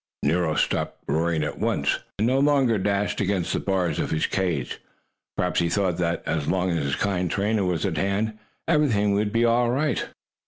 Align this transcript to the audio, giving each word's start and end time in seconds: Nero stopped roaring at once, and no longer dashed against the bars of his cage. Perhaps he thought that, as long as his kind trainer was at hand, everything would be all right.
Nero 0.23 0.55
stopped 0.55 0.99
roaring 1.07 1.43
at 1.43 1.59
once, 1.59 1.99
and 2.17 2.25
no 2.27 2.39
longer 2.39 2.79
dashed 2.79 3.21
against 3.21 3.53
the 3.53 3.59
bars 3.59 3.99
of 3.99 4.09
his 4.09 4.25
cage. 4.25 4.79
Perhaps 5.37 5.59
he 5.59 5.69
thought 5.69 5.97
that, 5.97 6.23
as 6.25 6.47
long 6.47 6.71
as 6.71 6.83
his 6.83 6.95
kind 6.95 7.29
trainer 7.29 7.63
was 7.65 7.85
at 7.85 7.97
hand, 7.97 8.39
everything 8.67 9.13
would 9.13 9.31
be 9.31 9.45
all 9.45 9.69
right. 9.69 10.07